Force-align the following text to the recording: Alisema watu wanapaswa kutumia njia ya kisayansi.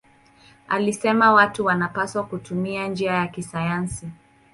Alisema 0.67 1.33
watu 1.33 1.65
wanapaswa 1.65 2.23
kutumia 2.23 2.87
njia 2.87 3.11
ya 3.13 3.27
kisayansi. 3.27 4.07